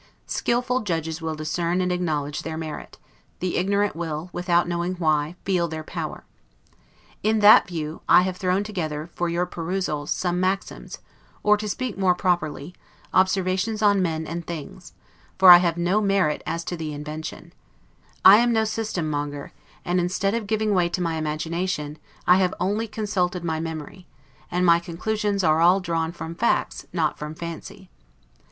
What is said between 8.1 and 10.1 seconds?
have thrown together, for your perusal,